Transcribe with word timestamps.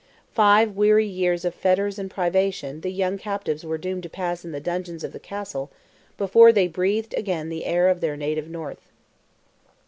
Five 0.33 0.75
weary 0.75 1.05
years 1.05 1.45
of 1.45 1.53
fetters 1.53 1.99
and 1.99 2.09
privation 2.09 2.81
the 2.81 2.89
young 2.89 3.19
captives 3.19 3.63
were 3.63 3.77
doomed 3.77 4.01
to 4.01 4.09
pass 4.09 4.43
in 4.43 4.51
the 4.51 4.59
dungeons 4.59 5.03
of 5.03 5.11
the 5.13 5.19
Castle 5.19 5.69
before 6.17 6.51
they 6.51 6.67
breathed 6.67 7.13
again 7.13 7.49
the 7.49 7.65
air 7.65 7.87
of 7.87 8.01
their 8.01 8.17
native 8.17 8.49
North. 8.49 8.87